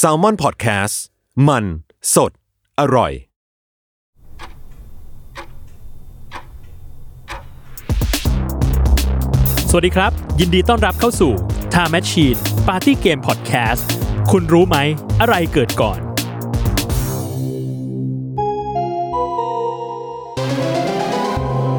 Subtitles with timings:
[0.00, 0.94] s a l ม o n PODCAST
[1.48, 1.64] มัน
[2.14, 2.32] สด
[2.80, 3.12] อร่อย
[9.70, 11.32] สวัสดีครับ ยินดีต้อนรับเข้าสู่
[11.74, 13.82] Time Machine Party Game Podcast
[14.30, 14.76] คุณรู้ไหม
[15.20, 15.98] อะไรเกิดก่อน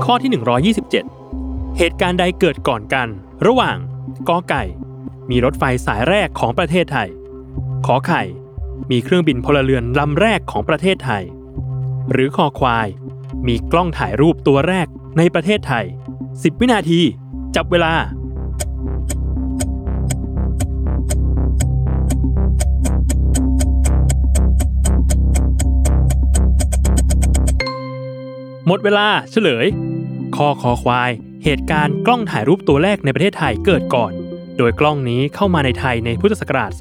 [0.05, 0.29] ข้อที่
[0.81, 3.07] 127 เหตุการณ์ใดเกิดก่อนกัน
[3.47, 3.77] ระหว่าง
[4.29, 4.63] กอไก่
[5.29, 7.09] มีรถไฟสายแรกของประเทศไทย
[7.85, 8.23] ขอไข่
[8.91, 11.23] มีเครื่องบินพลเรือนลำแรกของประเทศไทย
[12.11, 12.87] หรือคอควาย
[13.47, 15.85] มีกล้องถ่ายรูปตัวแรกในประเทศไทย
[16.23, 17.01] 10 วินาที
[17.55, 17.93] จับเวลา
[28.67, 29.67] หมดเวลาเฉลย
[30.35, 31.11] คอคอควาย
[31.43, 34.11] เหตุการณ์กล้องถ่ายรูปตัวแรกในประเทศไทยเกิดก่อน
[34.57, 36.71] โดยกล้องนี้เข้ามาในไทยในพุทธศักราช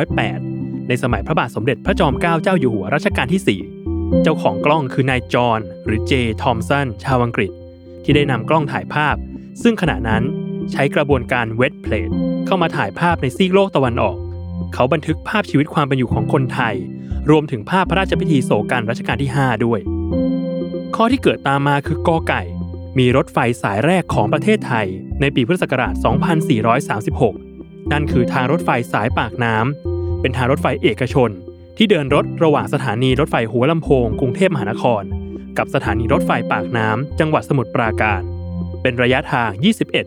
[0.00, 7.50] 2408 ในสมัยพระบาทสมเด็จพระจอมเกล้าเจ้าอยู่หัวรัชกาลที่ 4 เจ้าของกล้องคือนายจอห์นหรือเจทอมสันชาวอังกฤษ
[8.04, 9.16] ที่ได้นำกล้องถ่ายภาพ
[9.62, 10.22] ซึ่งขณะนั้น
[10.72, 12.10] ใช้กระบวนการเวทเพลท
[12.46, 14.16] เข้ามาถ่ายภาพในซีกโลกตะวันออก
[14.74, 16.74] เขาบันทึกภาพชีวิตความเป็นอยู่ของคนไทย
[17.30, 19.80] รวมถึงภาพพระราชพิธีโศกันรัชกาลที่ 5 ด้วย
[20.96, 22.42] ข้อที่เกิดตามมาคือกอไก่
[22.98, 24.86] มีรถไฟสายแรกของประเทศไทย
[25.20, 25.94] ในปีพุทธศักราช
[27.12, 31.30] 2436 นั่นคือทางรถไฟสายปากน้ำ เป็นทางรถไฟเอกชน
[31.76, 35.02] ที่เดินรถระหว่างสถานีรถไฟหัวลำโพงกรุงเทพมหานคร
[35.58, 38.20] กับสถานีรถไฟปากน้ำ จังหวัดสมุทรปราการ
[38.82, 39.50] เป็นระยะทาง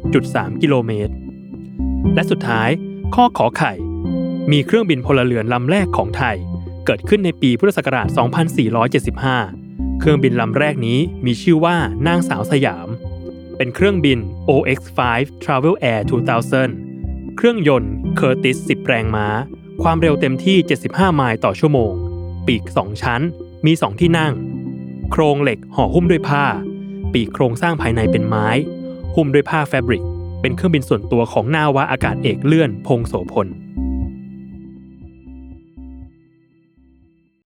[0.03, 1.13] 21.3 กิโลเมตร
[2.15, 2.69] และสุดท้าย
[3.15, 3.73] ข้อขอไข่
[4.52, 6.38] มีเครื่องบินพลเรือนลำแรกของไทย
[6.85, 8.08] เกิดขึ้นในปีพุทธศักราช
[8.91, 9.66] 2475
[9.99, 12.87] เครื่องบินลำแรกนี้มีชื่อว่านางสาวสยาม
[13.57, 14.99] เป็นเครื่องบิน OX5
[15.43, 16.01] Travel Air
[16.67, 19.27] 2000 เครื่องยนต์ Curtiss 10 แรงม้า
[19.83, 21.93] ความเร็วเต็มที่ 75 ไมล์ต่อชั่วโมง
[22.47, 23.21] ปีก 2 ชั้น
[23.65, 24.33] มี 2 ที่นั่ง
[25.11, 26.45] โครงเหล็กห่อหุ้มด้วยผ้า
[27.13, 28.47] ปีกโครงสร้างภายในเป็นไม้
[29.15, 30.05] หุ้มด้วยผ้าแฟบริก
[30.41, 33.47] เป็นเครื่องบินส่วนตัวของนาวาอากาศเอกเลื่อน พงโสพล